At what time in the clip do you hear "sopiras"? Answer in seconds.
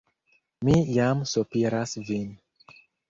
1.33-1.93